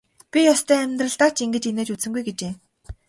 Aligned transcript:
Би 0.31 0.39
ёстой 0.53 0.79
амьдралдаа 0.85 1.29
ч 1.35 1.37
ингэж 1.45 1.63
инээж 1.67 1.89
үзсэнгүй 1.93 2.23
гэжээ. 2.25 2.53